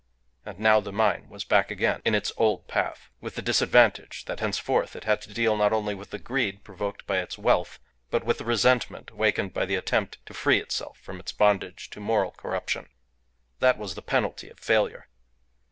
And 0.47 0.57
now 0.57 0.79
the 0.79 0.91
mine 0.91 1.29
was 1.29 1.43
back 1.43 1.69
again 1.69 2.01
in 2.03 2.15
its 2.15 2.31
old 2.35 2.67
path, 2.67 3.11
with 3.19 3.35
the 3.35 3.41
disadvantage 3.43 4.25
that 4.25 4.39
henceforth 4.39 4.95
it 4.95 5.03
had 5.03 5.21
to 5.21 5.31
deal 5.31 5.55
not 5.55 5.71
only 5.73 5.93
with 5.93 6.09
the 6.09 6.17
greed 6.17 6.63
provoked 6.63 7.05
by 7.05 7.19
its 7.19 7.37
wealth, 7.37 7.77
but 8.09 8.23
with 8.23 8.39
the 8.39 8.45
resentment 8.45 9.11
awakened 9.11 9.53
by 9.53 9.67
the 9.67 9.75
attempt 9.75 10.17
to 10.25 10.33
free 10.33 10.57
itself 10.59 10.97
from 10.97 11.19
its 11.19 11.31
bondage 11.31 11.91
to 11.91 11.99
moral 11.99 12.31
corruption. 12.31 12.89
That 13.59 13.77
was 13.77 13.93
the 13.93 14.01
penalty 14.01 14.49
of 14.49 14.59
failure. 14.59 15.07